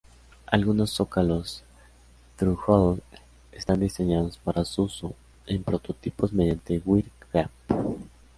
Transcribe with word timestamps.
Algunos 0.47 0.89
zócalos 0.89 1.63
"thru-hole" 2.35 3.03
están 3.51 3.81
diseñados 3.81 4.39
para 4.39 4.65
su 4.65 4.85
uso 4.85 5.13
en 5.45 5.61
prototipos 5.61 6.33
mediante 6.33 6.81
"wire 6.83 7.11
wrap". 7.31 7.51